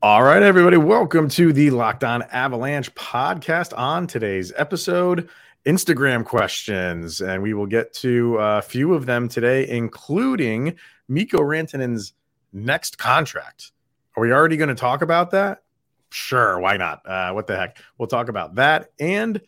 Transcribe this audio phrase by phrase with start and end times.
[0.00, 3.76] All right, everybody, welcome to the Locked On Avalanche podcast.
[3.76, 5.28] On today's episode,
[5.66, 10.76] Instagram questions, and we will get to a few of them today, including
[11.08, 12.12] Mikko Rantanen's
[12.52, 13.72] next contract.
[14.16, 15.64] Are we already going to talk about that?
[16.10, 17.04] Sure, why not?
[17.04, 17.78] Uh, what the heck?
[17.98, 18.92] We'll talk about that.
[19.00, 19.40] And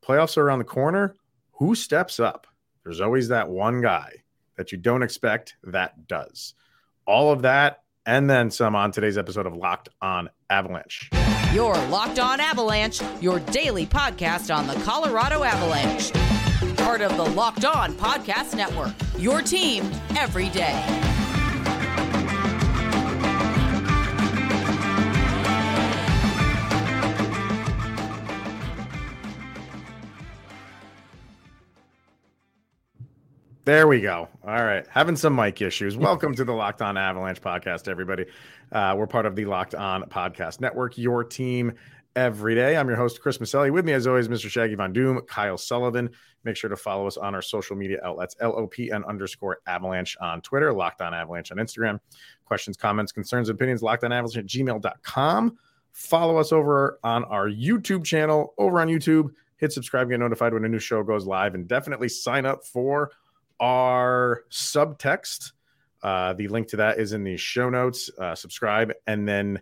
[0.00, 1.16] playoffs are around the corner.
[1.58, 2.46] Who steps up?
[2.82, 4.22] There's always that one guy
[4.56, 6.54] that you don't expect that does.
[7.06, 11.10] All of that and then some on today's episode of Locked On Avalanche.
[11.52, 16.10] Your Locked On Avalanche, your daily podcast on the Colorado Avalanche.
[16.78, 18.94] Part of the Locked On Podcast Network.
[19.18, 21.07] Your team every day.
[33.68, 34.30] There we go.
[34.46, 34.86] All right.
[34.88, 35.94] Having some mic issues.
[35.94, 38.24] Welcome to the Locked On Avalanche podcast, everybody.
[38.72, 41.74] Uh, we're part of the Locked On Podcast Network, your team
[42.16, 42.78] every day.
[42.78, 43.70] I'm your host, Chris Maselli.
[43.70, 44.48] With me, as always, Mr.
[44.48, 46.08] Shaggy Von Doom, Kyle Sullivan.
[46.44, 50.72] Make sure to follow us on our social media outlets, LOPN underscore avalanche on Twitter,
[50.72, 52.00] Locked On Avalanche on Instagram.
[52.46, 55.58] Questions, comments, concerns, opinions, locked on avalanche at gmail.com.
[55.92, 59.28] Follow us over on our YouTube channel, over on YouTube.
[59.58, 63.10] Hit subscribe, get notified when a new show goes live, and definitely sign up for
[63.60, 65.52] our subtext.
[66.02, 68.10] Uh, the link to that is in the show notes.
[68.18, 69.60] Uh, subscribe, and then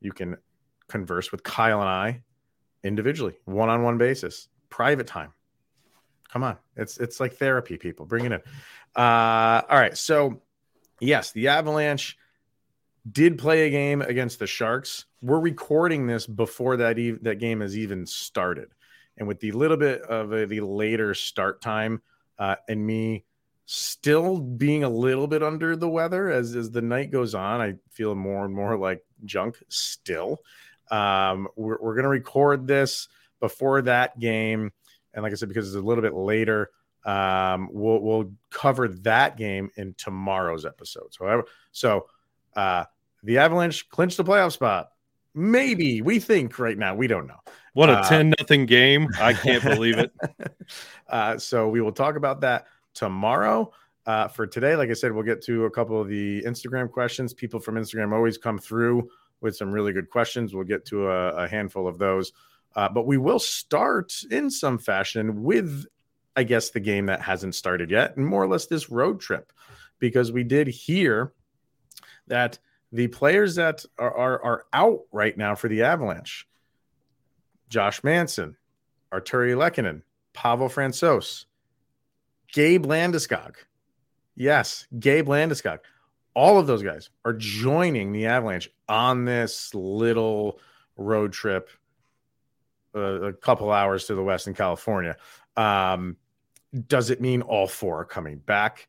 [0.00, 0.36] you can
[0.88, 2.22] converse with Kyle and I
[2.84, 5.32] individually, one on one basis, private time.
[6.32, 7.78] Come on, it's it's like therapy.
[7.78, 8.40] People, bring it in.
[8.94, 10.42] Uh, all right, so
[11.00, 12.18] yes, the Avalanche
[13.10, 15.06] did play a game against the Sharks.
[15.22, 18.68] We're recording this before that e- that game has even started,
[19.16, 22.02] and with the little bit of a, the later start time,
[22.38, 23.24] uh, and me
[23.70, 27.60] still being a little bit under the weather as as the night goes on.
[27.60, 30.38] I feel more and more like junk still.
[30.90, 33.08] Um, we're we're gonna record this
[33.40, 34.72] before that game,
[35.12, 36.70] and like I said, because it's a little bit later,
[37.04, 41.12] um, we'll we'll cover that game in tomorrow's episode.
[41.12, 42.06] So so
[42.56, 42.84] uh,
[43.22, 44.88] the Avalanche clinched the playoff spot.
[45.34, 47.40] Maybe we think right now we don't know.
[47.74, 49.08] What a uh, ten nothing game!
[49.20, 50.10] I can't believe it.
[51.10, 52.66] uh, so we will talk about that
[52.98, 53.72] tomorrow.
[54.06, 57.32] Uh, for today, like I said, we'll get to a couple of the Instagram questions.
[57.32, 59.08] People from Instagram always come through
[59.40, 60.52] with some really good questions.
[60.52, 62.32] We'll get to a, a handful of those.
[62.74, 65.86] Uh, but we will start in some fashion with,
[66.34, 69.52] I guess, the game that hasn't started yet, and more or less this road trip,
[69.98, 71.32] because we did hear
[72.26, 72.58] that
[72.90, 76.48] the players that are, are, are out right now for the Avalanche
[77.68, 78.56] Josh Manson,
[79.12, 81.44] Artturi Lehkonen, Pavel Francouz,
[82.52, 83.56] Gabe Landeskog.
[84.34, 85.80] Yes, Gabe Landeskog.
[86.34, 90.60] All of those guys are joining the Avalanche on this little
[90.96, 91.68] road trip,
[92.94, 95.16] uh, a couple hours to the west in California.
[95.56, 96.16] Um,
[96.86, 98.88] does it mean all four are coming back?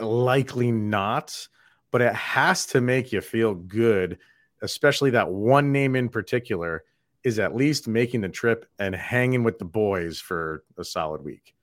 [0.00, 1.48] Likely not,
[1.90, 4.18] but it has to make you feel good,
[4.60, 6.84] especially that one name in particular
[7.24, 11.54] is at least making the trip and hanging with the boys for a solid week.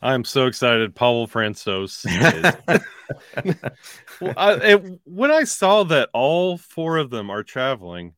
[0.00, 0.94] I'm so excited.
[0.94, 2.04] Pavel Francouz.
[4.20, 8.14] well, I, it, when I saw that all four of them are traveling,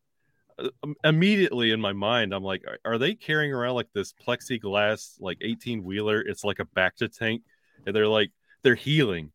[0.59, 4.13] uh, um, immediately in my mind, I'm like, are, are they carrying around like this
[4.13, 6.21] plexiglass, like 18 wheeler?
[6.21, 7.43] It's like a bacta tank.
[7.87, 8.31] and they're like
[8.63, 9.33] they're healing.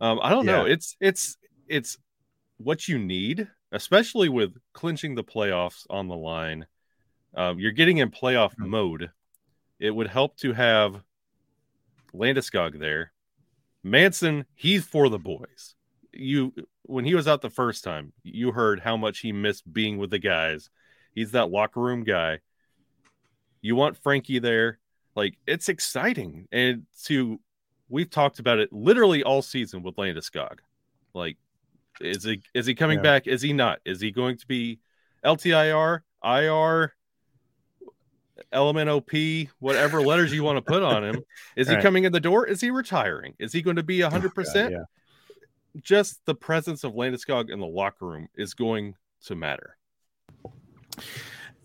[0.00, 0.58] Um, I don't yeah.
[0.58, 0.64] know.
[0.66, 1.36] It's it's
[1.68, 1.98] it's
[2.58, 6.66] what you need, especially with clinching the playoffs on the line.
[7.34, 8.70] Um, you're getting in playoff mm-hmm.
[8.70, 9.10] mode.
[9.78, 11.02] It would help to have
[12.14, 13.12] Landeskog there.
[13.82, 15.74] Manson, he's for the boys.
[16.12, 19.96] You when he was out the first time, you heard how much he missed being
[19.98, 20.70] with the guys.
[21.14, 22.40] He's that locker room guy.
[23.62, 24.78] You want Frankie there.
[25.14, 26.48] Like it's exciting.
[26.50, 27.40] And to
[27.88, 30.58] we've talked about it literally all season with Landeskog.
[31.14, 31.36] Like,
[32.00, 33.02] is he is he coming yeah.
[33.02, 33.26] back?
[33.26, 33.80] Is he not?
[33.84, 34.78] Is he going to be
[35.24, 36.94] LTIR, IR,
[38.52, 41.22] LMNOP, whatever letters you want to put on him.
[41.56, 41.82] Is he right.
[41.82, 42.46] coming in the door?
[42.46, 43.34] Is he retiring?
[43.38, 44.32] Is he going to be 100%?
[44.56, 44.78] Oh, yeah.
[45.82, 48.94] Just the presence of Landeskog in the locker room is going
[49.26, 49.76] to matter.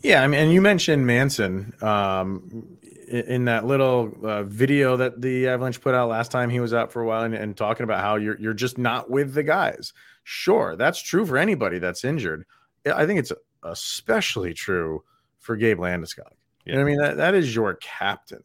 [0.01, 5.47] Yeah, I mean, and you mentioned Manson um, in that little uh, video that the
[5.47, 8.01] Avalanche put out last time he was out for a while, and, and talking about
[8.01, 9.93] how you're you're just not with the guys.
[10.23, 12.45] Sure, that's true for anybody that's injured.
[12.85, 13.31] I think it's
[13.63, 15.03] especially true
[15.39, 16.33] for Gabe Landeskog.
[16.65, 16.97] You know I mean?
[16.97, 18.43] That, that is your captain.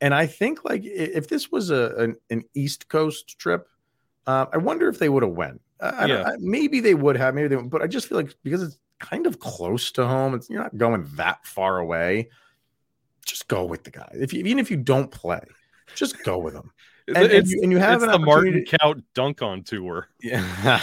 [0.00, 3.68] And I think like if this was a an, an East Coast trip,
[4.26, 5.60] uh, I wonder if they would have went.
[5.80, 6.22] I, yeah.
[6.26, 8.78] I, maybe they would have, maybe they, would, but I just feel like because it's
[9.00, 10.34] kind of close to home.
[10.34, 12.30] It's, you're not going that far away.
[13.26, 14.10] Just go with the guy.
[14.14, 15.40] If you, even if you don't play,
[15.94, 16.70] just go with him.
[17.08, 20.06] And, and you, and you have an the Martin Kaut dunk on tour.
[20.22, 20.80] Yeah,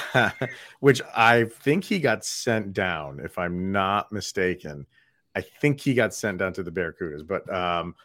[0.82, 4.86] which I think he got sent down, if I'm not mistaken.
[5.36, 7.96] I think he got sent down to the Barracudas, but um,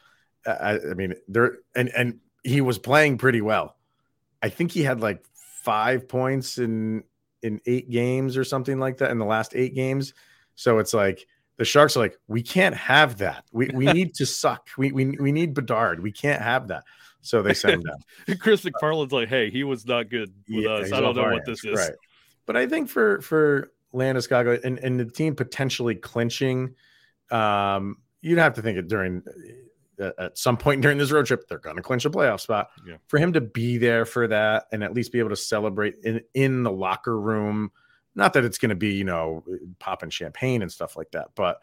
[0.46, 3.76] I, I mean, there and and he was playing pretty well.
[4.42, 5.24] I think he had like
[5.62, 7.04] five points in
[7.42, 10.14] in eight games or something like that in the last eight games.
[10.54, 11.26] So it's like
[11.56, 13.44] the Sharks are like, we can't have that.
[13.52, 14.68] We we need to suck.
[14.76, 16.02] We we we need Bedard.
[16.02, 16.84] We can't have that.
[17.22, 18.38] So they sent him down.
[18.38, 20.92] Chris McFarland's like, hey, he was not good with Yeah, us.
[20.92, 21.78] I don't know what this is.
[21.78, 21.94] Right.
[22.44, 26.74] But I think for for Landeskog and, and the team potentially clinching,
[27.34, 29.22] um, you'd have to think it during
[30.00, 32.70] uh, at some point during this road trip, they're going to clinch a playoff spot.
[32.86, 32.96] Yeah.
[33.06, 36.22] For him to be there for that and at least be able to celebrate in
[36.34, 37.70] in the locker room,
[38.14, 39.44] not that it's going to be you know
[39.78, 41.60] popping champagne and stuff like that, but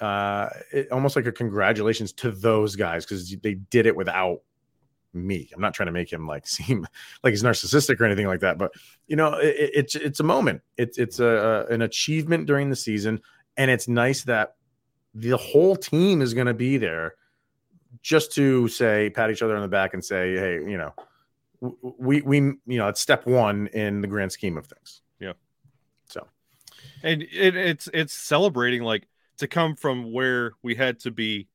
[0.00, 4.42] uh, it, almost like a congratulations to those guys because they did it without
[5.12, 5.50] me.
[5.52, 6.86] I'm not trying to make him like seem
[7.22, 8.72] like he's narcissistic or anything like that, but
[9.06, 10.62] you know, it, it's it's a moment.
[10.76, 13.20] It's it's a, a an achievement during the season,
[13.56, 14.54] and it's nice that
[15.14, 17.14] the whole team is going to be there
[18.02, 20.94] just to say pat each other on the back and say, hey, you know,
[21.98, 25.02] we we you know it's step one in the grand scheme of things.
[25.18, 25.32] Yeah.
[26.08, 26.26] So
[27.02, 29.08] and it, it's it's celebrating like
[29.38, 31.48] to come from where we had to be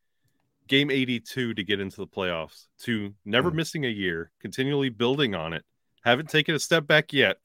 [0.67, 3.55] game 82 to get into the playoffs to never Mhm.
[3.55, 5.63] missing a year continually building on it
[6.05, 7.37] haven't taken a step back yet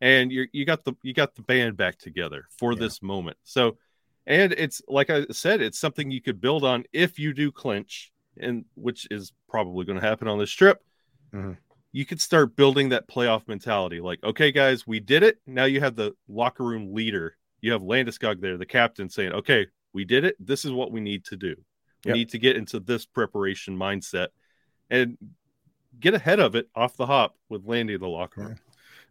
[0.00, 2.78] and you you got the you got the band back together for Yeah.
[2.78, 3.78] this moment so
[4.26, 8.10] and it's like i said it's something you could build on if you do clinch
[8.38, 10.82] and which is probably going to happen on this trip.
[11.34, 11.56] Mhm.
[11.92, 15.38] you could start building that playoff mentality like okay guys we did it.
[15.46, 17.36] Now you have the locker room leader.
[17.62, 20.36] You have landeskog there the captain saying okay we did it.
[20.38, 21.54] This is what we need to do.
[22.04, 22.14] We Yep.
[22.14, 24.28] need to get into this preparation mindset
[24.90, 25.16] and
[25.98, 28.58] get ahead of it off the hop with landing in the locker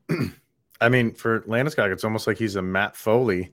[0.09, 0.35] room
[0.81, 3.51] I mean, for Landeskog, it's almost like he's a Matt Foley,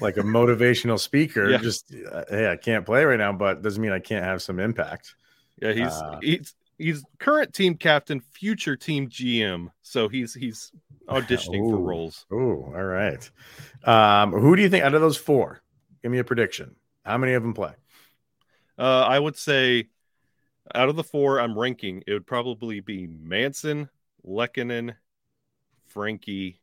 [0.00, 1.50] like a motivational speaker.
[1.50, 1.58] Yeah.
[1.58, 4.58] Just uh, hey, I can't play right now, but doesn't mean I can't have some
[4.60, 5.14] impact.
[5.60, 10.72] yeah he's Uh, he's he's current team captain future team gm so he's he's
[11.08, 13.30] auditioning for roles Oh, all right.
[13.84, 15.60] Um, who do you think out of those four?
[16.02, 16.76] Give me a prediction.
[17.04, 17.72] How many of them play?
[18.78, 19.88] Uh, I would say
[20.74, 23.88] out of the four I'm ranking, it would probably be Manson,
[24.24, 24.94] Lehkonen,
[25.88, 26.60] Frankie,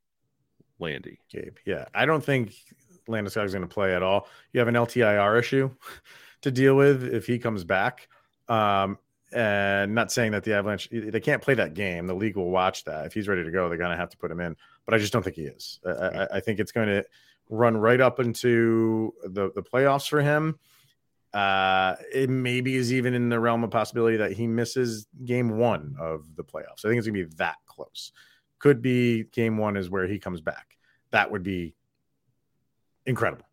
[0.80, 1.20] Landy.
[1.30, 1.58] Gabe.
[1.66, 2.54] Yeah, I don't think
[3.08, 4.28] Landeskog's going to play at all.
[4.54, 5.70] You have an LTIR issue
[6.42, 8.08] to deal with if he comes back.
[8.48, 8.98] Um,
[9.34, 12.08] and not saying that the Avalanche they can't play that game.
[12.08, 13.06] The league will watch that.
[13.06, 14.56] If he's ready to go, they're going to have to put him in.
[14.86, 15.80] But I just don't think he is.
[15.86, 17.06] I, I, I think it's going to
[17.50, 20.60] run right up into the the playoffs for him.
[21.34, 25.96] Uh, it maybe is even in the realm of possibility that he misses game one
[26.00, 26.86] of the playoffs.
[26.86, 28.12] I think it's gonna be that close.
[28.60, 30.78] Could be game one is where he comes back.
[31.12, 31.76] That would be
[33.08, 33.46] incredible.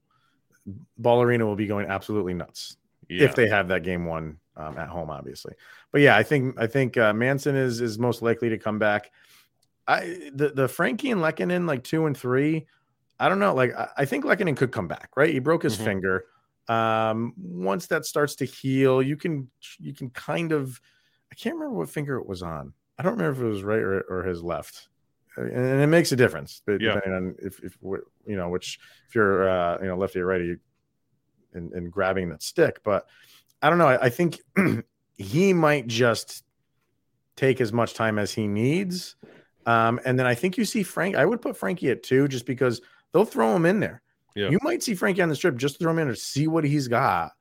[0.99, 2.77] Ball Arena will be going absolutely nuts
[3.09, 3.25] Yeah.
[3.25, 5.55] if they have that game one um, at home, obviously.
[5.93, 9.11] But yeah, I think I think uh, Manson is is most likely to come back.
[9.87, 12.67] I the the Frankie and Lehkonen like two and three.
[13.21, 13.55] I don't know.
[13.55, 15.11] Like I, I think Lehkonen could come back.
[15.17, 15.85] Right, he broke his Mhm.
[15.85, 16.25] finger.
[16.67, 20.81] Um, once that starts to heal, you can you can kind of.
[21.31, 22.73] I can't remember what finger it was on.
[22.99, 24.89] I don't remember if it was right or, or his left,
[25.37, 26.95] and it makes a difference but Yeah.
[26.95, 30.57] depending on if, if you know which if you're uh, you know lefty or righty,
[31.55, 32.81] and, and grabbing that stick.
[32.85, 33.07] But
[33.63, 33.87] I don't know.
[33.89, 34.41] I, I think
[35.17, 36.45] he might just
[37.37, 39.17] take as much time as he needs.
[39.67, 41.17] Um, and then I think you see Frank.
[41.17, 42.81] I would put Frankie at two just because
[43.13, 44.03] they'll throw him in there.
[44.35, 44.51] Yeah.
[44.51, 46.65] You might see Frankie on the strip just to throw him in to see what
[46.65, 47.33] he's got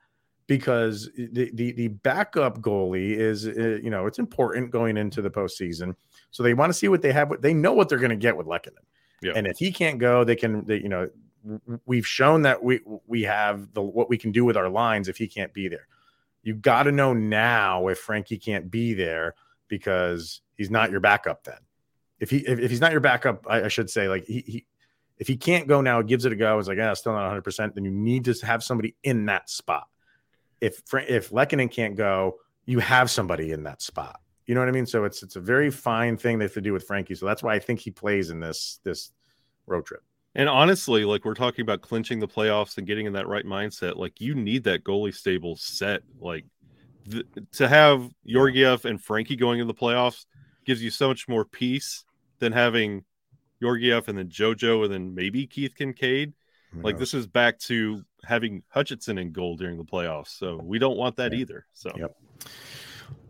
[0.48, 5.30] because the, the the backup goalie is uh, you know it's important going into the
[5.32, 5.96] postseason.
[6.34, 7.30] So they want to see what they have.
[7.30, 8.84] What they know what they're going to get with Lehkonen.
[9.22, 9.34] Yeah.
[9.36, 10.66] And if he can't go, they can.
[10.66, 11.10] They, you know,
[11.86, 15.16] we've shown that we we have the what we can do with our lines if
[15.16, 15.88] he can't be there.
[16.42, 19.36] You got to know now if Frankie can't be there
[19.68, 21.44] because he's not your backup.
[21.44, 21.60] Then,
[22.20, 24.66] if he if, if he's not your backup, I, I should say like he, he
[25.20, 26.58] if he can't go now, gives it a go.
[26.58, 27.44] It's like yeah, still not 100.
[27.44, 29.88] percent Then you need to have somebody in that spot.
[30.60, 34.20] If if Lehkonen can't go, you have somebody in that spot.
[34.46, 34.86] You know what I mean?
[34.86, 37.16] So it's it's a very fine thing they have to do with Frankie.
[37.16, 39.12] So that's why I think he plays in this this
[39.68, 40.04] road trip.
[40.36, 43.98] And honestly, like we're talking about clinching the playoffs and getting in that right mindset,
[43.98, 46.02] like you need that goalie stable set.
[46.20, 46.46] Like
[47.10, 50.26] th- to have Georgiev and Frankie going in the playoffs
[50.66, 52.04] gives you so much more peace
[52.40, 53.04] than having
[53.62, 56.34] Georgiev and then JoJo and then maybe Keith Kinkaid.
[56.76, 60.30] Like this is back to having Hutchinson in goal during the playoffs.
[60.30, 61.40] So we don't want that Yeah.
[61.40, 61.66] either.
[61.74, 62.18] So Yep.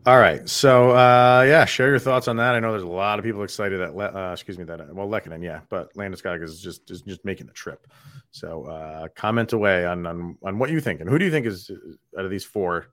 [0.05, 0.47] All right.
[0.49, 2.55] So uh, yeah, share your thoughts on that.
[2.55, 4.85] I know there's a lot of people excited that Le- uh, excuse me that uh,
[4.91, 7.87] well Lehkonen, yeah, but Landeskog is just is just making the trip.
[8.31, 11.45] So uh, comment away on, on on what you think and who do you think
[11.45, 12.87] is uh, out of these four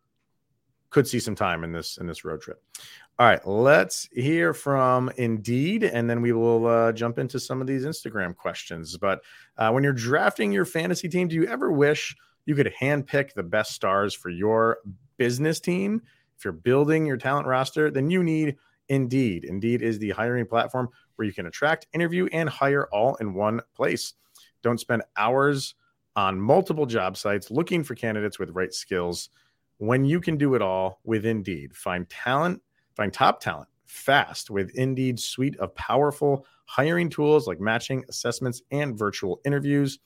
[0.90, 2.62] could see some time in this in this road trip.
[3.18, 7.66] All right, let's hear from Indeed, and then we will uh, jump into some of
[7.66, 8.96] these Instagram questions.
[8.96, 9.20] But
[9.56, 13.42] uh, when you're drafting your fantasy team, do you ever wish you could handpick the
[13.42, 14.78] best stars for your
[15.16, 16.02] business team?
[16.40, 18.56] If you're building your talent roster, then you need
[18.88, 19.44] Indeed.
[19.44, 23.60] Indeed is the hiring platform where you can attract, interview, and hire all in one
[23.76, 24.14] place.
[24.62, 25.74] Don't spend hours
[26.16, 29.28] on multiple job sites looking for candidates with right skills
[29.76, 31.76] when you can do it all with Indeed.
[31.76, 32.62] Find talent,
[32.96, 38.98] find top talent fast with Indeed's suite of powerful hiring tools like matching, assessments, and
[38.98, 39.98] virtual interviews.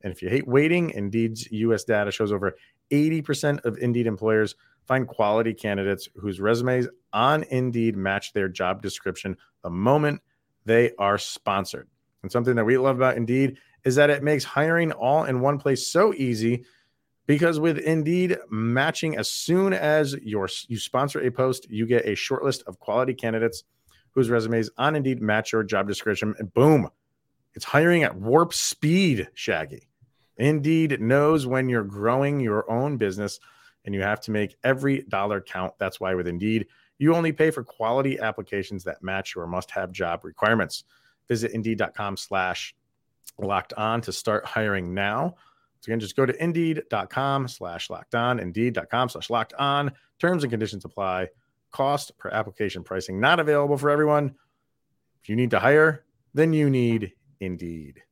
[0.00, 2.54] And if you hate waiting, Indeed's US data shows over
[2.90, 4.54] 80% of Indeed employers
[4.86, 10.20] find quality candidates whose resumes on Indeed match their job description the moment
[10.64, 11.88] they are sponsored.
[12.22, 15.58] And something that we love about Indeed is that it makes hiring all in one
[15.58, 16.64] place so easy
[17.26, 22.14] because with Indeed matching as soon as your you sponsor a post, you get a
[22.14, 23.64] short list of quality candidates
[24.12, 26.88] whose resumes on Indeed match your job description and boom,
[27.54, 29.88] it's hiring at warp speed, Shaggy.
[30.36, 33.38] Indeed knows when you're growing your own business
[33.84, 35.74] and you have to make every dollar count.
[35.78, 36.66] That's why with Indeed,
[36.98, 40.84] you only pay for quality applications that match your must-have job requirements.
[41.28, 42.74] Visit indeed.com slash
[43.38, 45.34] locked on to start hiring now.
[45.80, 49.92] So again, just go to indeed.com slash locked on, indeed.com slash locked on.
[50.20, 51.28] Terms and conditions apply.
[51.72, 54.34] Cost per application pricing not available for everyone.
[55.22, 58.02] If you need to hire, then you need Indeed.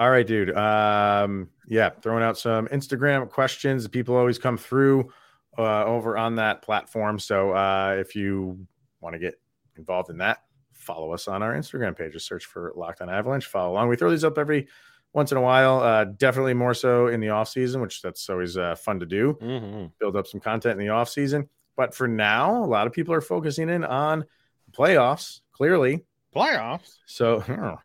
[0.00, 0.56] All right, dude.
[0.56, 3.86] Um, yeah, throwing out some Instagram questions.
[3.86, 5.12] People always come through
[5.58, 7.18] uh, over on that platform.
[7.18, 8.66] So uh, if you
[9.00, 9.38] want to get
[9.76, 10.38] involved in that,
[10.72, 12.14] follow us on our Instagram page.
[12.14, 13.44] Just search for Locked On Avalanche.
[13.44, 13.88] Follow along.
[13.90, 14.68] We throw these up every
[15.12, 15.80] once in a while.
[15.80, 19.36] Uh, definitely more so in the off season, which that's always uh, fun to do.
[19.42, 19.92] Mhm.
[20.00, 21.46] Build up some content in the off season.
[21.76, 24.24] But for now, a lot of people are focusing in on
[24.72, 25.40] playoffs.
[25.52, 26.96] Clearly, playoffs.
[27.04, 27.42] so,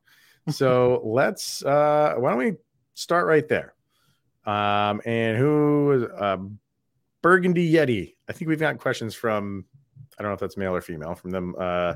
[0.49, 1.63] so let's.
[1.63, 2.53] Uh, why don't we
[2.93, 3.73] start right there?
[4.45, 6.37] Um, and who is uh,
[7.21, 8.15] Burgundy Yeti?
[8.29, 9.65] I think we've got questions from.
[10.17, 11.95] I don't know if that's male or female from them uh,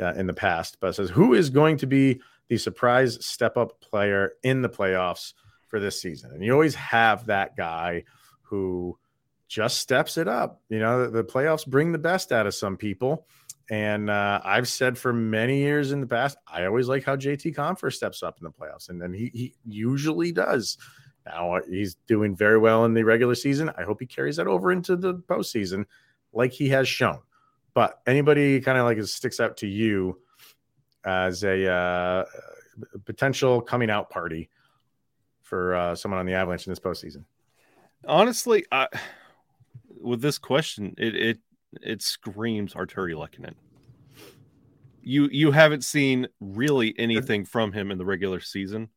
[0.00, 3.80] uh, in the past, but says who is going to be the surprise step up
[3.80, 5.32] player in the playoffs
[5.66, 6.30] for this season?
[6.32, 8.04] And you always have that guy
[8.42, 8.98] who
[9.48, 10.60] just steps it up.
[10.68, 13.26] You know, the, the playoffs bring the best out of some people.
[13.70, 17.54] And uh, I've said for many years in the past, I always like how JT
[17.54, 20.78] Compher steps up in the playoffs, and then he he usually does.
[21.26, 23.70] Now uh, he's doing very well in the regular season.
[23.76, 25.84] I hope he carries that over into the postseason,
[26.32, 27.20] like he has shown.
[27.74, 30.18] But anybody kind of like sticks out to you
[31.04, 32.24] as a uh,
[33.04, 34.48] potential coming out party
[35.42, 37.24] for uh, someone on the Avalanche in this postseason?
[38.06, 38.88] Honestly, I,
[40.00, 41.38] with this question, it it
[41.82, 43.54] it screams Artturi Lehkonen.
[45.02, 48.88] You you haven't seen really anything from him in the regular season,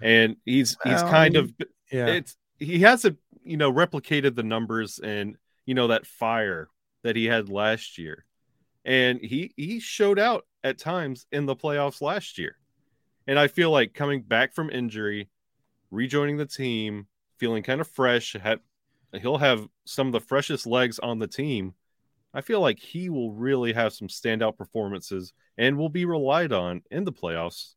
[0.00, 1.52] and he's he's Well, kind of
[1.90, 5.36] Yeah, it's he hasn't you know replicated the numbers and
[5.66, 6.68] you know that fire
[7.02, 8.24] that he had last year,
[8.84, 12.56] and he he showed out at times in the playoffs last year,
[13.26, 15.28] and I feel like coming back from injury,
[15.90, 17.06] rejoining the team,
[17.38, 18.60] feeling kind of fresh, had
[19.20, 21.74] he'll have some of the freshest legs on the team.
[22.32, 26.82] I feel like he will really have some standout performances and will be relied on
[26.90, 27.74] in the playoffs.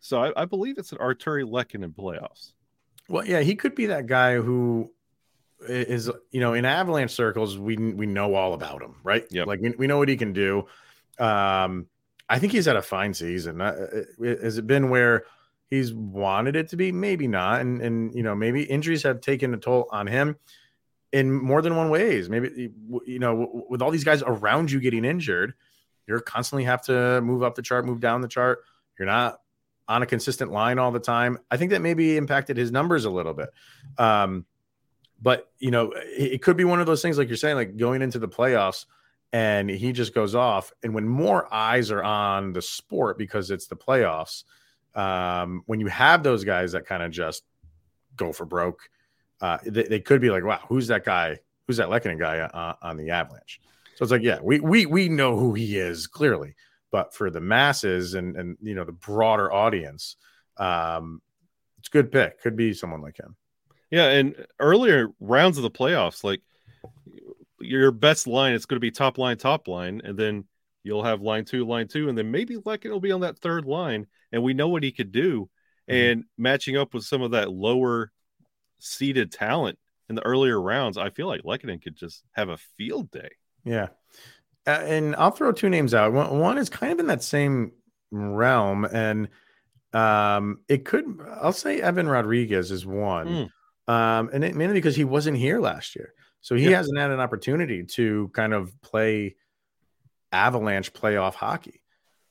[0.00, 2.52] So I, I believe it's an Artturi Lehkonen in playoffs.
[3.08, 4.90] Well, yeah, he could be that guy who
[5.68, 9.24] is, you know, in Avalanche circles, we we know all about him, right?
[9.30, 10.66] Yeah, Like we, we know what he can do.
[11.18, 11.86] Um,
[12.28, 13.60] I think he's had a fine season.
[13.60, 15.24] Uh, has it been where
[15.68, 16.90] he's wanted it to be?
[16.90, 17.60] Maybe not.
[17.60, 20.36] And and you know, maybe injuries have taken a toll on him
[21.12, 22.28] in more than one ways.
[22.28, 22.70] Maybe
[23.06, 25.54] you know, with all these guys around you getting injured,
[26.06, 28.60] you're constantly have to move up the chart, move down the chart.
[28.98, 29.40] You're not
[29.88, 31.38] on a consistent line all the time.
[31.50, 33.50] I think that maybe impacted his numbers a little bit.
[33.98, 34.46] Um,
[35.20, 38.02] but you know, it, could be one of those things, like you're saying, like going
[38.02, 38.86] into the playoffs,
[39.32, 40.72] and he just goes off.
[40.82, 44.44] And when more eyes are on the sport because it's the playoffs,
[44.94, 47.44] um, when you have those guys that kind of just
[48.16, 48.90] go for broke,
[49.42, 51.40] uh, they, they could be like, "Wow, who's that guy?
[51.66, 53.60] Who's that Lehkonen guy uh, on the Avalanche?"
[53.96, 56.54] So it's like, yeah, we we we know who he is clearly,
[56.90, 60.16] but for the masses and and you know the broader audience,
[60.56, 61.20] um,
[61.78, 62.40] it's a good pick.
[62.40, 63.36] Could be someone like him.
[63.90, 66.40] Yeah, and earlier rounds of the playoffs, like
[67.60, 70.44] your best line, it's going to be top line, top line, and then
[70.84, 73.66] you'll have line two, line two, and then maybe Lehkonen will be on that third
[73.66, 75.50] line, and we know what he could do.
[75.90, 75.94] Mm-hmm.
[75.94, 78.12] And matching up with some of that lower
[78.82, 83.10] seeded talent in the earlier rounds, I feel like Lehkonen could just have a field
[83.10, 83.30] day.
[83.64, 83.88] Yeah.
[84.66, 86.12] Uh, and I'll throw two names out.
[86.12, 87.72] One, one is kind of in that same
[88.10, 89.28] realm, and
[89.92, 91.04] um, it could.
[91.40, 93.50] I'll say Evan Rodrigues is one,
[93.88, 93.92] mm.
[93.92, 97.18] um, and it, mainly because he wasn't here last year, so he hasn't had an
[97.18, 99.34] opportunity to kind of play
[100.30, 101.82] Avalanche playoff hockey.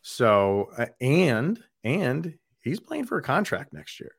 [0.01, 4.13] So uh, and and he's playing for a contract next year.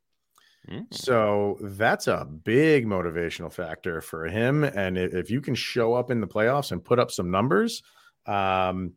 [0.71, 0.87] Mm.
[0.93, 4.65] So that's a big motivational factor for him.
[4.65, 7.83] And if you can show up in the playoffs and put up some numbers,
[8.27, 8.93] um,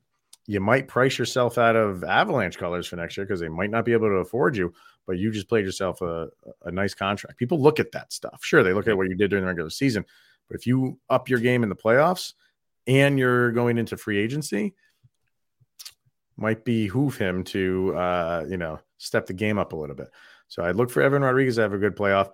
[0.47, 3.83] you might price yourself out of Avalanche colors for next year because they might not
[3.83, 4.73] be able to afford you,
[5.07, 6.29] but you just played yourself a,
[6.65, 7.39] a nice contract.
[7.39, 8.39] People look at that stuff.
[8.43, 10.05] Sure, they look at what you did during the regular season,
[10.47, 12.33] but if you up your game in the playoffs
[12.85, 14.75] and you're going into free agency,
[16.37, 20.09] might behoove him to uh, you know step the game up a little bit.
[20.47, 22.31] So I look for Evan Rodrigues to have a good playoff.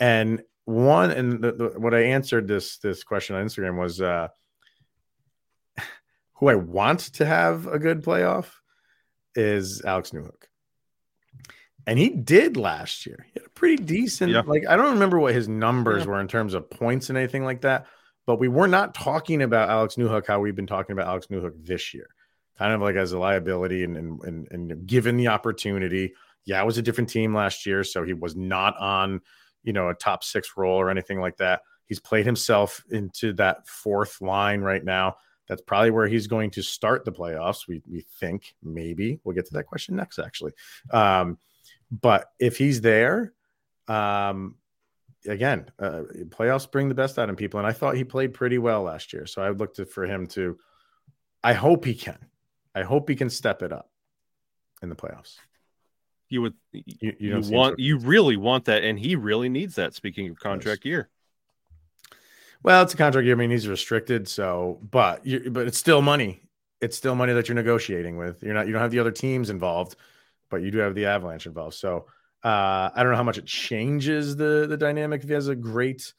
[0.00, 4.28] And one, and the, the, what I answered this this question on Instagram was uh,
[6.34, 8.46] who I want to have a good playoff
[9.34, 10.44] is Alex Newhook.
[11.86, 13.26] And he did last year.
[13.26, 14.42] He had a pretty decent, yeah.
[14.46, 16.10] like I don't remember what his numbers yeah.
[16.10, 17.86] were in terms of points and anything like that.
[18.26, 21.66] But we were not talking about Alex Newhook how we've been talking about Alex Newhook
[21.66, 22.08] this year,
[22.58, 26.66] kind of like as a liability and and and, and given the opportunity yeah, it
[26.66, 29.20] was a different team last year, so he was not on,
[29.62, 31.62] you know, a top six role or anything like that.
[31.86, 35.16] He's played himself into that fourth line right now.
[35.48, 37.68] That's probably where he's going to start the playoffs.
[37.68, 40.52] We we think maybe we'll get to that question next, actually.
[40.90, 41.38] Um,
[41.90, 43.32] but if he's there,
[43.88, 44.56] um,
[45.26, 48.58] again, uh, playoffs bring the best out in people, and I thought he played pretty
[48.58, 49.26] well last year.
[49.26, 50.58] So I looked for him to.
[51.42, 52.18] I hope he can.
[52.74, 53.90] I hope he can step it up
[54.82, 55.36] in the playoffs
[56.34, 59.94] you would you, you, you want you really want that, and he really needs that.
[59.94, 60.90] Speaking of contract yes.
[60.90, 61.08] year,
[62.64, 63.36] well, it's a contract year.
[63.36, 66.42] I mean, he's restricted, so but you but it's still money.
[66.80, 68.42] It's still money that you're negotiating with.
[68.42, 69.94] You're not you don't have the other teams involved,
[70.50, 71.76] but you do have the Avalanche involved.
[71.76, 72.06] So
[72.42, 75.54] uh, I don't know how much it changes the the dynamic if he has a
[75.54, 76.12] great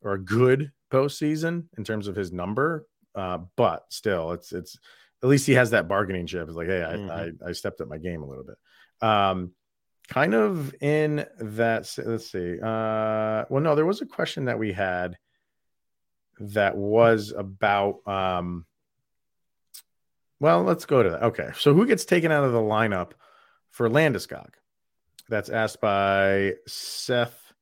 [0.00, 2.86] or a good postseason in terms of his number.
[3.14, 4.78] Uh, but still, it's it's
[5.22, 6.48] at least he has that bargaining chip.
[6.48, 7.44] It's like, hey, I, mm-hmm.
[7.44, 8.56] I, I stepped up my game a little bit.
[9.00, 9.52] Um,
[10.08, 12.58] kind of in that, let's see.
[12.60, 15.16] Uh, well, no, there was a question that we had
[16.40, 18.06] that was about.
[18.06, 18.66] Um,
[20.40, 21.22] well, let's go to that.
[21.22, 23.12] Okay, so who gets taken out of the lineup
[23.70, 24.50] for Landeskog?
[25.28, 27.52] That's asked by Seth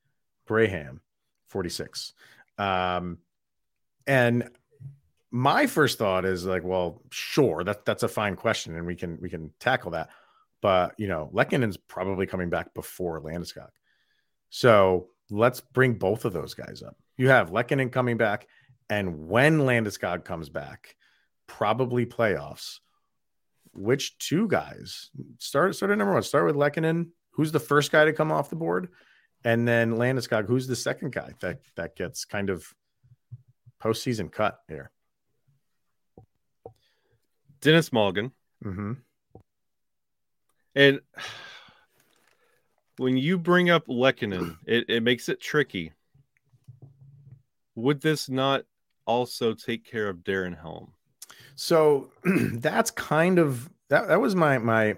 [0.47, 1.01] Braham,
[1.47, 2.13] forty six.
[2.57, 3.19] Um,
[4.07, 4.49] and
[5.29, 9.19] my first thought is like, well, sure, that that's a fine question, and we can
[9.21, 10.09] we can tackle that.
[10.61, 13.69] But you know, Lehkonen's probably coming back before Landeskog.
[14.49, 16.97] So let's bring both of those guys up.
[17.17, 18.47] You have Lehkonen coming back,
[18.89, 20.95] and when Landeskog comes back,
[21.47, 22.79] probably playoffs.
[23.73, 25.75] Which two guys start?
[25.75, 26.23] Start at number one.
[26.23, 27.09] Start with Lekkinen.
[27.31, 28.89] Who's the first guy to come off the board?
[29.45, 32.65] And then Landeskog, who's the second guy that that gets kind of
[33.81, 34.91] postseason cut here?
[37.61, 38.31] Denis Malgin.
[38.65, 38.93] Mm-hmm.
[40.79, 41.01] And
[42.95, 45.91] when you bring up Lehkonen, it, it makes it tricky.
[47.75, 48.63] Would this not
[49.05, 50.93] also take care of Darren Helm?
[51.55, 54.95] So that's kind of that that was my my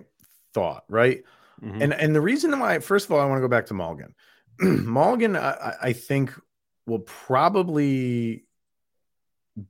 [0.53, 1.23] thought, right?
[1.63, 1.81] Mm-hmm.
[1.81, 4.13] And and the reason why, first of all, I want to go back to Malgin.
[4.61, 6.31] Malgin, I, I think,
[6.85, 8.45] will probably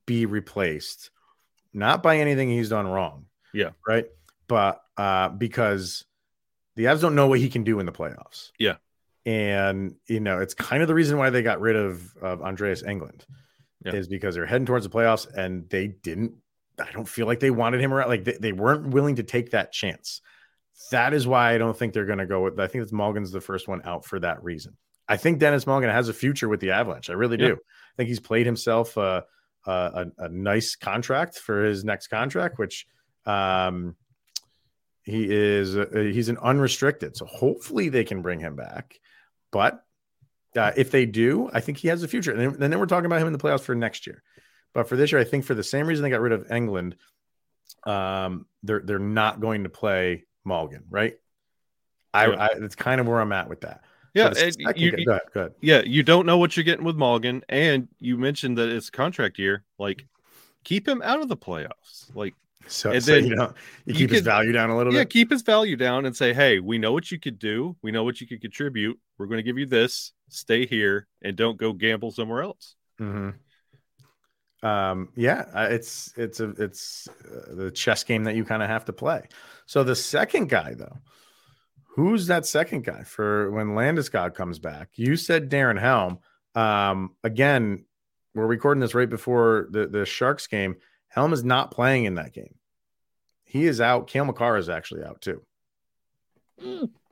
[0.05, 1.09] be replaced,
[1.73, 3.27] not by anything he's done wrong.
[3.53, 3.69] Yeah.
[3.87, 4.07] Right
[4.51, 6.05] but uh, because
[6.75, 8.51] the Avs don't know what he can do in the playoffs.
[8.59, 8.75] Yeah.
[9.25, 12.83] And you know, it's kind of the reason why they got rid of, of Andreas
[12.83, 13.25] Englund
[13.83, 13.95] yeah.
[13.95, 16.33] is because they're heading towards the playoffs and they didn't
[16.79, 18.09] I don't feel like they wanted him around.
[18.09, 20.21] Like they, they weren't willing to take that chance.
[20.91, 22.59] That is why I don't think they're going to go with.
[22.59, 24.77] I think it's Malgin's the first one out for that reason.
[25.07, 27.09] I think Denis Malgin has a future with the Avalanche.
[27.09, 27.45] I really do.
[27.45, 27.53] Yeah.
[27.53, 29.25] I think he's played himself a,
[29.65, 32.87] a, a, nice contract for his next contract, which
[33.25, 33.95] um,
[35.03, 38.99] he is uh, he's an unrestricted, so hopefully they can bring him back.
[39.51, 39.83] But
[40.55, 42.31] uh, if they do, I think he has a future.
[42.31, 44.21] And then, then, we're talking about him in the playoffs for next year.
[44.73, 46.93] But for this year, I think for the same reason they got rid of Englund,
[47.85, 51.15] um, they're they're not going to play Malgin, right?
[52.13, 53.81] I, I that's kind of where I'm at with that.
[54.13, 55.53] Yeah, So second you- go ahead, go ahead.
[55.61, 59.39] Yeah, you don't know what you're getting with Malgin, and you mentioned that it's contract
[59.39, 59.63] year.
[59.79, 60.05] Like,
[60.65, 62.13] keep him out of the playoffs.
[62.13, 62.35] Like,
[62.67, 63.53] So, and so then you know
[63.85, 65.09] you you keep his could- value down a little yeah, bit.
[65.15, 67.75] Yeah, keep his value down and say, hey, we know what you could do.
[67.81, 68.99] We know what you could contribute.
[69.17, 70.13] We're going to give you this.
[70.29, 72.75] Stay here and don't go gamble somewhere else.
[72.97, 73.31] hmm
[74.63, 78.85] Um, yeah, it's it's a it's uh, the chess game that you kind of have
[78.85, 79.27] to play.
[79.65, 80.99] So the second guy, though,
[81.95, 84.89] who's that second guy for when Landeskog comes back?
[84.95, 86.19] You said Darren Helm.
[86.53, 87.85] Um, again,
[88.35, 90.75] we're recording this right before the the Sharks game.
[91.11, 92.55] Helm is not playing in that game.
[93.43, 94.07] He is out.
[94.07, 95.41] Cale Makar is actually out too.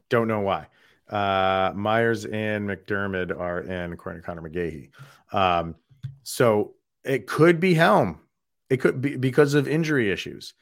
[0.10, 0.68] Don't know why.
[1.10, 4.92] Uh, Myers and McDermott are in, according to Connor McGahey.
[5.34, 5.76] Um,
[6.24, 8.22] so it could be Helm.
[8.70, 10.54] It could be because of injury issues.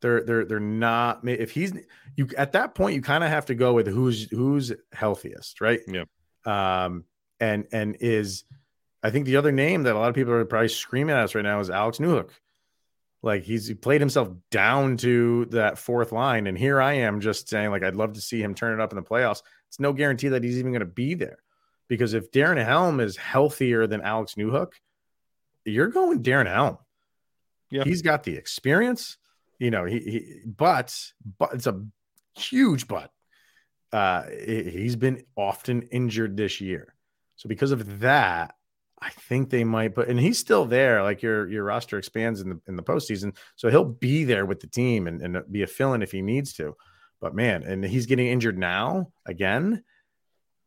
[0.00, 1.26] They're they're they're not.
[1.26, 1.72] If he's
[2.16, 5.80] you at that point, you kind of have to go with who's who's healthiest, right?
[5.88, 6.08] Yep.
[6.44, 7.04] Um,
[7.40, 8.44] and and is
[9.02, 11.34] I think the other name that a lot of people are probably screaming at us
[11.34, 12.30] right now is Alex Newhook.
[13.24, 17.48] Like he's he played himself down to that fourth line, and here I am just
[17.48, 19.42] saying like I'd love to see him turn it up in the playoffs.
[19.68, 21.38] It's no guarantee that he's even going to be there
[21.88, 24.72] because if Darren Helm is healthier than Alex Newhook,
[25.64, 26.76] you're going Darren Helm.
[27.70, 27.84] Yeah.
[27.84, 29.16] He's got the experience,
[29.58, 30.94] you know, he, he but
[31.38, 31.82] but it's a
[32.36, 33.10] huge but.
[33.90, 36.94] Uh he- he's been often injured this year.
[37.36, 38.54] So because of that,
[39.04, 41.02] I think they might put and he's still there.
[41.02, 43.36] Like your your roster expands in the in the postseason.
[43.54, 46.54] So he'll be there with the team and, and be a fill-in if he needs
[46.54, 46.74] to.
[47.20, 49.84] But man, and he's getting injured now again.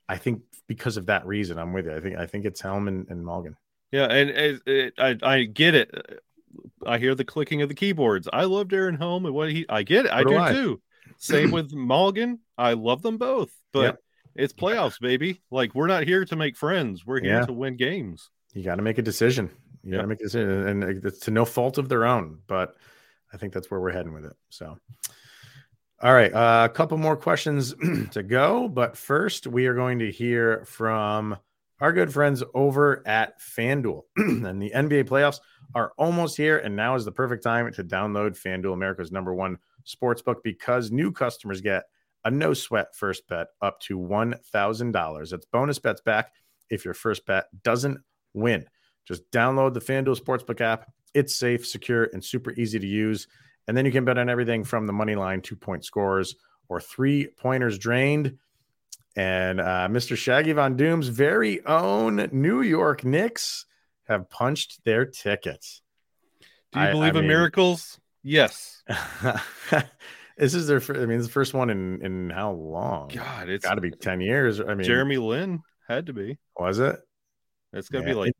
[0.07, 1.95] I think because of that reason, I'm with you.
[1.95, 3.55] I think I think it's Helm and, and Malgin.
[3.91, 6.21] Yeah, and it, it, I I get it.
[6.85, 8.29] I hear the clicking of the keyboards.
[8.31, 9.65] I love Darren Helm and what he.
[9.67, 10.11] I get it.
[10.11, 10.53] I do do I.
[10.53, 10.81] too.
[11.17, 12.39] Same with Mulligan.
[12.55, 13.99] I love them both, but Yep.
[14.37, 15.41] It's playoffs, baby.
[15.51, 17.05] Like we're not here to make friends.
[17.05, 17.45] We're here Yeah.
[17.45, 18.29] to win games.
[18.53, 19.49] You got to make a decision.
[19.83, 22.39] You got to make a decision, and it's to no fault of their own.
[22.47, 22.75] But
[23.33, 24.33] I think that's where we're heading with it.
[24.49, 24.77] So,
[26.01, 27.73] all right, uh, a couple more questions
[28.11, 28.67] to go.
[28.67, 31.37] But first, we are going to hear from
[31.79, 34.01] our good friends over at FanDuel.
[34.17, 35.39] and the NBA playoffs
[35.75, 39.57] are almost here, and now is the perfect time to download FanDuel, America's number one
[39.83, 41.83] sports book, because new customers get
[42.27, 45.29] a no sweat first bet up to $1,000.
[45.29, 46.33] That's bonus bets back
[46.69, 47.99] if your first bet doesn't
[48.33, 48.65] win.
[49.07, 50.91] Just download the FanDuel Sportsbook app.
[51.13, 53.27] It's safe, secure, and super easy to use.
[53.67, 56.35] And then you can bet on everything from the money line, two point scores,
[56.69, 58.37] or three pointers drained.
[59.15, 60.15] And uh, Mr.
[60.17, 63.65] Shaggy Von Doom's very own New York Knicks
[64.07, 65.81] have punched their tickets.
[66.73, 67.99] Do you I- believe I in mean- miracles?
[68.23, 68.83] Yes.
[70.37, 70.81] this is their.
[70.89, 73.09] I mean, it's the first one in in how long?
[73.09, 74.59] God, it's got to be ten years.
[74.59, 76.37] I mean, Jeremy Lin had to be.
[76.57, 76.99] was it?
[77.73, 78.13] It's gonna Yeah.
[78.13, 78.33] be like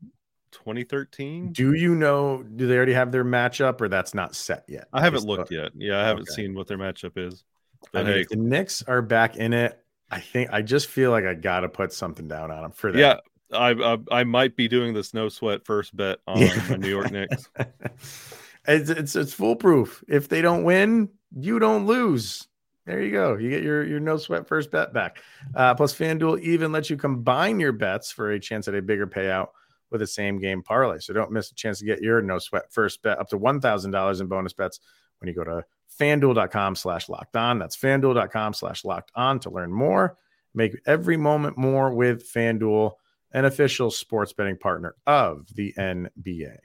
[0.52, 1.52] 2013.
[1.52, 2.42] Do you know?
[2.42, 4.88] Do they already have their matchup, or that's not set yet?
[4.92, 5.72] I haven't looked yet.
[5.74, 6.42] Yeah, I haven't Okay.
[6.42, 7.44] seen what their matchup is.
[7.82, 9.78] I But mean, hey, if the Knicks are back in it,
[10.10, 12.92] I think I just feel like I got to put something down on them for
[12.92, 12.98] that.
[12.98, 16.88] yeah, I, I I might be doing this no sweat first bet on the New
[16.88, 17.48] York Knicks.
[18.66, 20.02] it's, it's it's foolproof.
[20.08, 22.46] If they don't win, you don't lose.
[22.86, 23.36] There you go.
[23.36, 25.22] You get your your no sweat first bet back.
[25.54, 29.06] Uh, plus, FanDuel even lets you combine your bets for a chance at a bigger
[29.06, 29.48] payout
[29.90, 30.98] with a same game parlay.
[30.98, 33.60] So don't miss a chance to get your no sweat first bet up to one
[33.60, 34.80] thousand dollars in bonus bets
[35.18, 35.64] when you go to
[36.00, 37.58] fanduel.com slash locked on.
[37.58, 40.16] That's fanduel.com slash locked on to learn more.
[40.54, 42.92] Make every moment more with FanDuel,
[43.32, 46.56] an official sports betting partner of the NBA.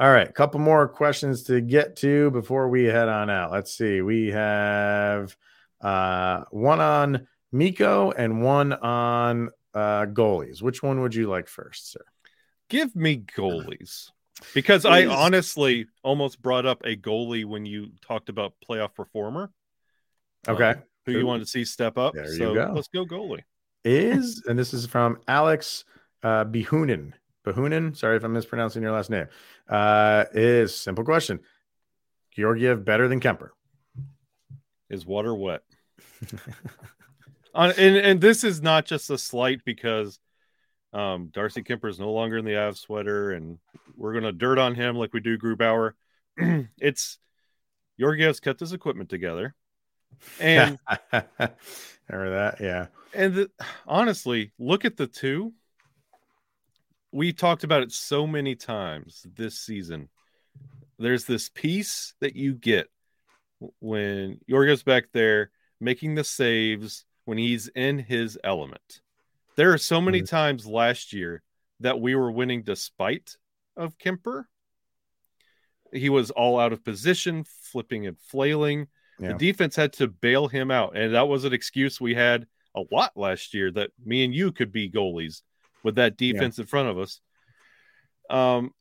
[0.00, 3.50] All right, a couple more questions to get to before we head on out.
[3.50, 4.00] Let's see.
[4.00, 5.36] We have
[5.80, 10.62] uh, one on Mikko and one on uh, goalies.
[10.62, 12.04] Which one would you like first, sir?
[12.68, 14.10] Give me goalies
[14.54, 19.50] because I honestly almost brought up a goalie when you talked about playoff performer.
[20.46, 20.70] Okay.
[20.70, 21.26] Um, who you Ooh.
[21.26, 22.14] wanted to see step up?
[22.14, 22.72] There you so go.
[22.72, 23.42] let's go goalie.
[23.84, 25.84] Is, and this is from Alex
[26.22, 27.14] uh, Bihunin.
[27.52, 29.26] Bihunin, sorry if I'm mispronouncing your last name.
[29.68, 31.40] Uh, is simple question
[32.36, 33.50] Georgiev better than Kuemper?
[34.90, 35.62] Is water wet?
[37.54, 40.18] On, and and this is not just a slight because
[40.92, 43.58] um, Darcy Kuemper is no longer in the Av sweater, and
[43.96, 45.92] we're gonna dirt on him like we do Grubauer.
[46.78, 47.18] it's
[47.98, 49.54] Georgiev's kept his equipment together,
[50.38, 50.78] and
[52.08, 52.60] Remember that?
[52.60, 52.86] Yeah.
[53.12, 53.50] and the,
[53.86, 55.52] honestly, look at the two.
[57.12, 60.08] We talked about it so many times this season.
[60.98, 62.88] There's this piece that you get
[63.80, 69.00] when Yorgo's back there making the saves when he's in his element.
[69.56, 70.28] There are so many Mhm.
[70.28, 71.42] times last year
[71.80, 73.36] that we were winning despite
[73.76, 74.44] of Kuemper.
[75.92, 78.88] He was all out of position, flipping and flailing.
[79.18, 79.28] Yeah.
[79.32, 82.82] The defense had to bail him out, and that was an excuse we had a
[82.92, 85.42] lot last year that me and you could be goalies
[85.82, 87.20] with that defense in front of us.
[88.30, 88.72] Um,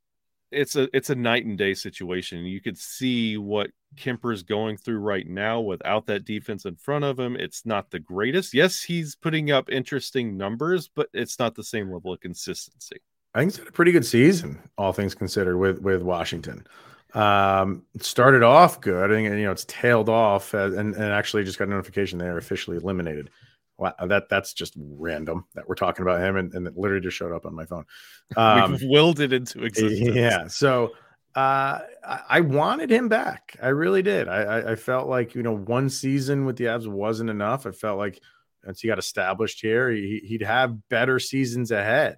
[0.51, 2.45] it's a it's a night and day situation.
[2.45, 7.19] You could see what Kuemper's going through right now without that defense in front of
[7.19, 7.35] him.
[7.35, 8.53] It's not the greatest.
[8.53, 12.97] Yes, he's putting up interesting numbers, but it's not the same level of consistency.
[13.33, 16.65] I think he's had a pretty good season, all things considered, with with Washington.
[17.13, 21.43] Um, it started off good, and you know it's tailed off, as, and and actually
[21.43, 23.29] just got a notification they are officially eliminated.
[23.77, 27.15] Wow, that that's just random that we're talking about him, and, and it literally just
[27.15, 27.85] showed up on my phone.
[28.35, 30.15] Um, We've willed it into existence.
[30.15, 30.91] yeah, so
[31.37, 33.55] uh, I, wanted him back.
[33.61, 34.27] I really did.
[34.27, 37.67] I, I I felt like you know one season with the Avs wasn't enough.
[37.67, 38.19] I felt like
[38.65, 42.17] once he got established here, he, he'd have better seasons ahead.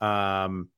[0.00, 0.68] Um,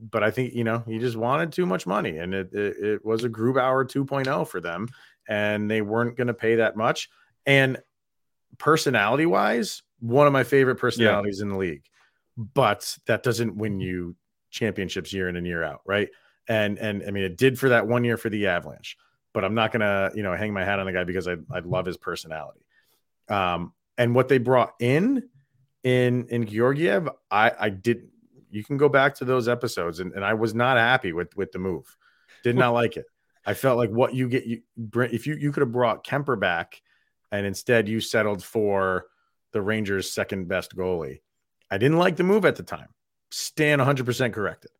[0.00, 3.04] but I think you know he just wanted too much money, and it it, it
[3.04, 4.88] was a Grubauer 2.0 for them,
[5.28, 7.10] and they weren't going to pay that much.
[7.46, 7.78] And
[8.58, 11.84] personality wise, one of my favorite personalities in the league,
[12.36, 14.16] but that doesn't win you
[14.50, 16.08] championships year in and year out, right?
[16.48, 18.96] And and I mean, it did for that one year for the Avalanche,
[19.32, 21.60] but I'm not gonna you know hang my hat on the guy because I I
[21.60, 22.64] love his personality.
[23.28, 25.28] Um, and what they brought in
[25.82, 28.08] in in Georgiev, I I did.
[28.50, 31.52] You can go back to those episodes, and, and I was not happy with with
[31.52, 31.96] the move.
[32.42, 33.06] Did not like it.
[33.46, 36.38] I felt like what you get you bring if you you could have brought Kuemper
[36.38, 36.80] back,
[37.34, 39.06] and instead you settled for
[39.52, 41.20] the Rangers' second best goalie.
[41.68, 42.88] I didn't like the move at the time.
[43.32, 44.70] Stan 100% corrected.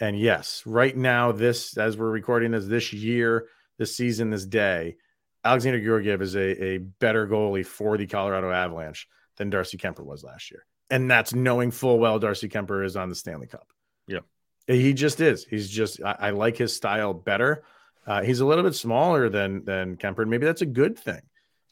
[0.00, 3.46] And yes, right now, this as we're recording this this year,
[3.78, 4.96] this season, this day,
[5.44, 10.24] Alexander Georgiev is a, a better goalie for the Colorado Avalanche than Darcy Kuemper was
[10.24, 10.66] last year.
[10.90, 13.68] And that's knowing full well Darcy Kuemper is on the Stanley Cup.
[14.08, 14.20] Yeah.
[14.66, 15.44] He just is.
[15.44, 17.62] He's just I, I like his style better.
[18.04, 21.22] Uh, he's a little bit smaller than than Kuemper, and maybe that's a good thing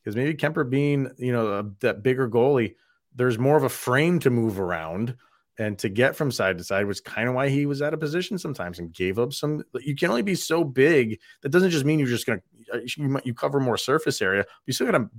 [0.02, 2.74] because maybe Kuemper being you know a, that bigger goalie,
[3.14, 5.16] there's more of a frame to move around
[5.58, 8.00] and to get from side to side, was kind of why he was out of
[8.00, 9.62] position sometimes and gave up some.
[9.80, 11.20] You can only be so big.
[11.42, 12.40] That doesn't just mean you're just gonna
[12.72, 14.46] uh, you, you cover more surface area.
[14.66, 15.10] You still gotta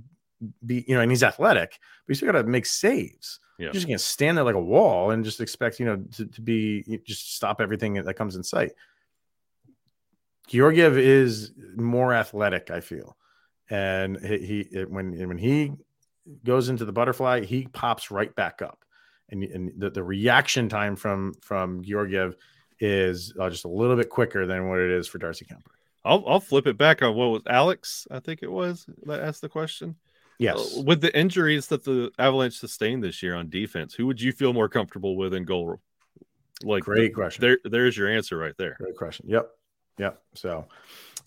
[0.66, 3.38] be you know, and he's athletic, but you still gotta make saves.
[3.58, 3.66] Yeah.
[3.66, 6.40] You're just gonna stand there like a wall and just expect you know to, to
[6.40, 8.72] be just stop everything that comes in sight.
[10.48, 13.16] Georgiev is more athletic, I feel,
[13.72, 15.72] and he, he when when he
[16.44, 18.84] goes into the butterfly, he pops right back up,
[19.30, 22.36] and, and the, the reaction time from from Georgiev
[22.78, 25.72] is uh, just a little bit quicker than what it is for Darcy Kuemper.
[26.04, 29.40] I'll I'll flip it back on what was Alex, I think it was that asked
[29.40, 29.96] the question.
[30.38, 34.20] Yes, Uh, with the injuries that the Avalanche sustained this year on defense, who would
[34.20, 35.80] you feel more comfortable with in goal?
[36.64, 37.40] Like great question.
[37.40, 38.76] There, there's your answer right there.
[38.78, 39.26] Great question.
[39.28, 39.50] Yep.
[39.98, 40.22] Yep.
[40.34, 40.66] So,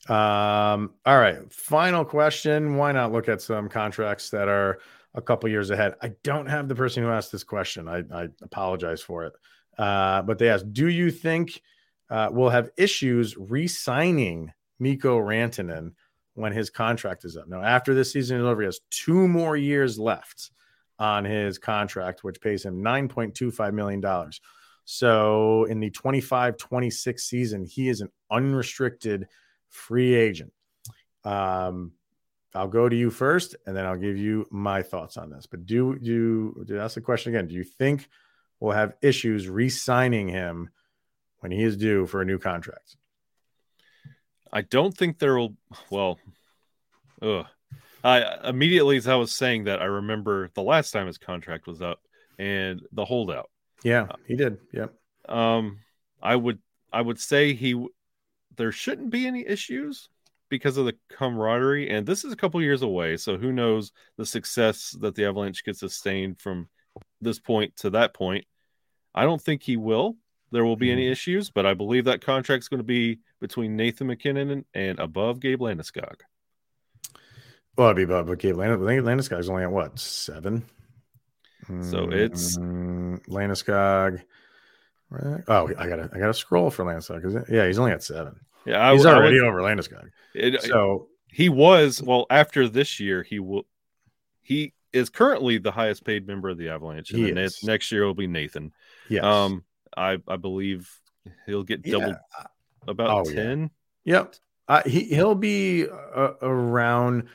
[0.07, 1.51] um, all right.
[1.51, 2.75] Final question.
[2.77, 4.79] Why not look at some contracts that are
[5.15, 5.95] a couple years ahead?
[6.01, 7.87] I don't have the person who asked this question.
[7.87, 9.33] I, I apologize for it.
[9.77, 11.61] Uh, but they asked, do you think
[12.09, 15.93] uh, we'll have issues re-signing Mikko Rantanen
[16.35, 17.47] when his contract is up?
[17.47, 20.51] Now, after this season is over, he has two more years left
[20.99, 24.31] on his contract, which pays him $9.25 million.
[24.85, 29.27] So in the 25 26 season, he is an unrestricted
[29.75, 30.53] free agent.
[31.23, 31.91] Um,
[32.53, 35.45] I'll go to you first and then I'll give you my thoughts on this.
[35.45, 37.47] But do you do ask the question again?
[37.47, 38.07] Do you think
[38.59, 40.69] we'll have issues re signing him
[41.39, 42.95] when he is due for a new contract?
[44.51, 45.55] I don't think there will.
[45.89, 46.17] Well,
[47.21, 47.45] ugh.
[48.03, 51.81] I immediately as I was saying that, I remember the last time his contract was
[51.81, 51.99] up
[52.39, 53.49] and the holdout.
[53.83, 54.59] Yeah, he did.
[54.71, 54.93] Yep.
[55.27, 55.79] Um,
[56.21, 56.59] I would
[56.93, 57.85] I would say he
[58.57, 60.09] there shouldn't be any issues
[60.49, 64.25] because of the camaraderie, and this is a couple years away, so who knows the
[64.25, 66.69] success that the Avalanche could sustain from
[67.21, 68.45] this point to that point.
[69.13, 70.17] I don't think he will.
[70.51, 74.07] There will be any issues, but I believe that contract's going to be between Nathan
[74.07, 76.21] MacKinnon and, and above Gabe Landeskog.
[77.77, 80.63] Well, it'd be but Gabe think Landeskog's only at what seven.
[81.81, 84.21] So it's- Mm, Landeskog.
[85.23, 85.43] Right.
[85.47, 87.25] Oh, I gotta I gotta scroll for Landeskog.
[87.25, 87.45] Is it?
[87.49, 88.35] Yeah, he's only at seven.
[88.65, 90.09] Yeah, I, he's I would- already over Landeskog.
[90.33, 93.23] it- So he was well after this year.
[93.23, 93.65] He will.
[94.41, 97.63] He is currently the highest paid member of the Avalanche, and He then ne- is.
[97.63, 98.71] next year will be Nathan.
[99.09, 99.23] yes.
[99.23, 99.63] Um,
[99.97, 100.89] I I believe
[101.45, 101.91] he'll get Yeah.
[101.99, 102.15] double
[102.87, 103.35] about Oh, yeah.
[103.43, 103.69] ten.
[104.05, 104.35] Yep.
[104.67, 107.27] Uh, he he'll be uh, around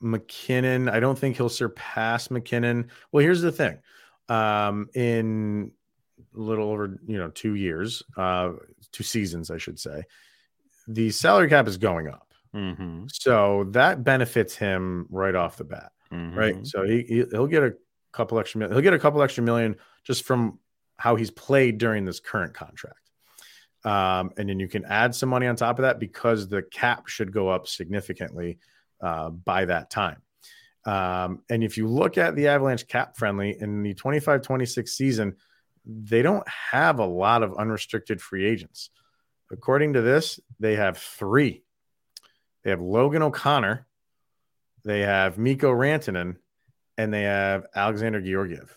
[0.00, 0.88] MacKinnon.
[0.88, 2.88] I don't think he'll surpass MacKinnon.
[3.12, 3.78] Well, here's the thing.
[4.28, 5.72] Um, in
[6.36, 8.52] a little over, you know, two years, uh,
[8.92, 10.04] two seasons, I should say,
[10.88, 12.32] the salary cap is going up.
[12.54, 13.04] Mm-hmm.
[13.12, 16.36] So that benefits him right off the bat, Mm-hmm.
[16.38, 16.66] right?
[16.66, 17.74] So he he- he'll get a
[18.12, 18.74] couple extra million.
[18.74, 20.58] He'll get a couple extra million just from
[20.96, 22.96] how he's played during this current contract.
[23.84, 27.06] Um, and then you can add some money on top of that because the cap
[27.06, 28.58] should go up significantly
[29.00, 30.20] uh, by that time.
[30.84, 35.36] Um, and if you look at the Avalanche cap friendly in the 25 26 season,
[35.90, 38.90] they don't have a lot of unrestricted free agents.
[39.50, 41.64] According to this, they have three.
[42.62, 43.86] They have Logan O'Connor,
[44.84, 46.36] they have Mikko Rantanen,
[46.98, 48.76] and they have Alexander Georgiev.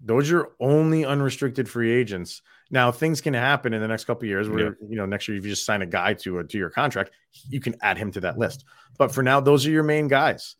[0.00, 2.42] Those are only unrestricted free agents.
[2.70, 4.48] Now things can happen in the next couple of years.
[4.48, 4.70] Where Yeah.
[4.88, 7.12] you know next year if you just sign a guy to a to your contract,
[7.48, 8.64] you can add him to that list.
[8.98, 10.56] But for now, those are your main guys.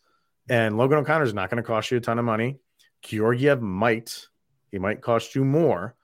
[0.48, 2.58] And Logan O'Connor is not going to cost you a ton of money.
[3.02, 4.26] Georgiev might.
[4.70, 5.94] He might cost you more.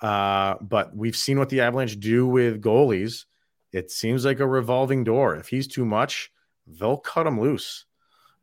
[0.00, 3.24] Uh, but we've seen what the Avalanche do with goalies.
[3.72, 5.36] It seems like a revolving door.
[5.36, 6.30] If he's too much,
[6.66, 7.86] they'll cut him loose.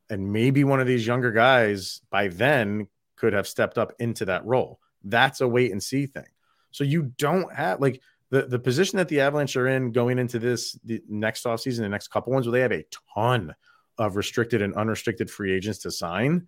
[0.10, 4.46] And maybe one of these younger guys by then could have stepped up into that
[4.46, 4.80] role.
[5.04, 6.26] That's a wait and see thing.
[6.72, 10.40] So you don't have like the, the position that the Avalanche are in going into
[10.40, 13.54] this the next offseason, the next couple ones where they have a ton
[13.98, 16.48] of restricted and unrestricted free agents to sign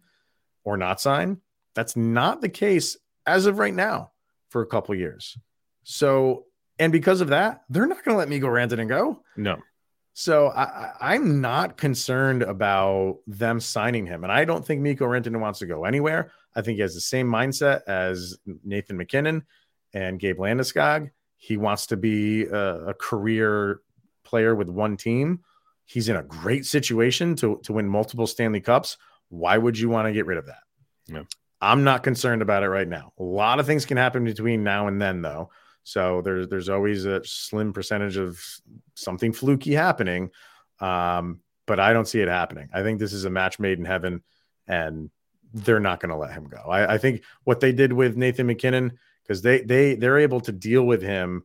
[0.63, 1.39] or not sign.
[1.75, 4.11] That's not the case as of right now
[4.49, 5.37] for a couple years.
[5.83, 6.45] So,
[6.79, 9.21] and because of that, they're not going to let Mikko Rantanen go.
[9.37, 9.57] No.
[10.13, 15.39] So I, I'm not concerned about them signing him, and I don't think Mikko Rantanen
[15.39, 16.31] wants to go anywhere.
[16.55, 19.43] I think he has the same mindset as Nathan MacKinnon
[19.93, 21.09] and Gabe Landeskog.
[21.37, 23.81] He wants to be a, a career
[24.23, 25.39] player with one team.
[25.85, 28.97] He's in a great situation to to win multiple Stanley Cups.
[29.29, 30.61] Why would you want to get rid of that?
[31.07, 31.23] Yeah.
[31.63, 33.13] I'm not concerned about it right now.
[33.19, 35.49] A lot of things can happen between now and then, though.
[35.83, 38.39] So there's there's always a slim percentage of
[38.95, 40.29] something fluky happening.
[40.79, 42.69] Um, but I don't see it happening.
[42.73, 44.23] I think this is a match made in heaven,
[44.67, 45.09] and
[45.53, 46.57] they're not going to let him go.
[46.57, 50.51] I, I think what they did with Nathan MacKinnon, because they they they're able to
[50.51, 51.43] deal with him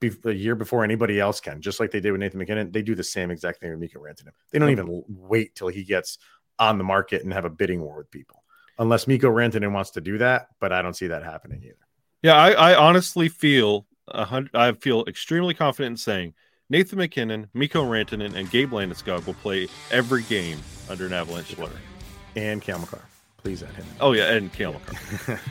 [0.00, 2.72] be, a year before anybody else can, just like they did with Nathan MacKinnon.
[2.72, 4.32] They do the same exact thing with Mikko Rantanen.
[4.50, 6.18] They don't even wait till he gets
[6.58, 8.39] on the market and have a bidding war with people,
[8.80, 10.48] unless Mikko Rantanen wants to do that.
[10.58, 11.76] But I don't see that happening either.
[12.22, 16.34] Yeah, I, I honestly feel a hundred, I feel extremely confident in saying
[16.68, 21.78] Nathan MacKinnon, Mikko Rantanen, and Gabe Landeskog will play every game under an Avalanche sweater.
[22.34, 23.02] And Cale Makar,
[23.38, 23.86] please add him.
[24.00, 25.40] Oh yeah, and Cale Makar.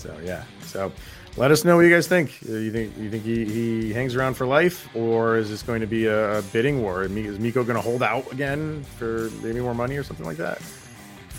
[0.00, 0.44] So yeah.
[0.62, 0.90] So
[1.36, 2.38] let us know what you guys think.
[2.48, 5.82] Uh, You think you think he, he hangs around for life, or is this going
[5.82, 7.04] to be a, bidding war?
[7.04, 10.62] Is Mikko going to hold out again for maybe more money or something like that?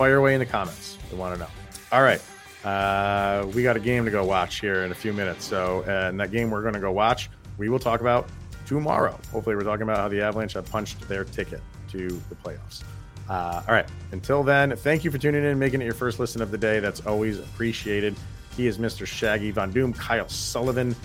[0.01, 0.97] Fire away in the comments.
[1.11, 1.47] We want to know.
[1.91, 2.19] All right.
[2.65, 5.45] Uh, we got a game to go watch here in a few minutes.
[5.45, 8.27] So, uh, and that game we're going to go watch, we will talk about
[8.65, 9.15] tomorrow.
[9.31, 11.61] Hopefully, we're talking about how the Avalanche have punched their ticket
[11.91, 12.81] to the playoffs.
[13.29, 13.85] Uh, all right.
[14.11, 16.79] Until then, thank you for tuning in making it your first listen of the day.
[16.79, 18.15] That's always appreciated.
[18.57, 19.05] He is Mr.
[19.05, 20.95] Shaggy Von Doom, Kyle Sullivan.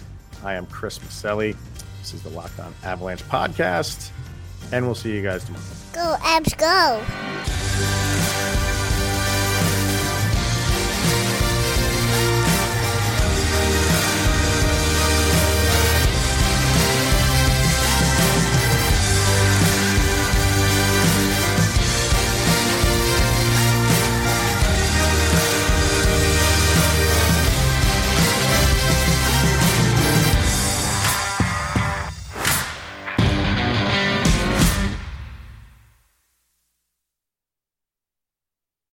[0.43, 1.55] I am Chris Maselli.
[2.01, 4.09] This is the Locked On Avalanche podcast,
[4.73, 5.65] and we'll see you guys tomorrow.
[5.93, 8.26] Go, Avs, go.